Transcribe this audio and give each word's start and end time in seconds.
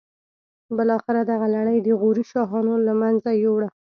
بالاخره 0.75 1.21
دغه 1.31 1.47
لړۍ 1.55 1.77
د 1.83 1.87
غوري 1.99 2.23
شاهانو 2.31 2.73
له 2.87 2.93
منځه 3.01 3.29
یوړه. 3.43 3.69